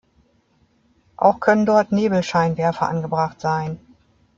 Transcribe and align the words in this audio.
Auch 1.15 1.39
können 1.39 1.67
dort 1.67 1.91
Nebelscheinwerfer 1.91 2.89
angebracht 2.89 3.39
sein. 3.39 3.77